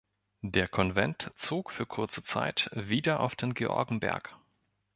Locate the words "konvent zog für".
0.67-1.85